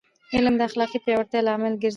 [0.35, 1.89] علم د اخلاقي پیاوړتیا لامل ګرځي.